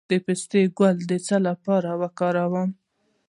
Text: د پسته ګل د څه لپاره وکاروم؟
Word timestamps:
د 0.09 0.11
پسته 0.25 0.59
ګل 0.77 0.97
د 1.09 1.11
څه 1.25 1.37
لپاره 1.47 1.89
وکاروم؟ 2.01 2.69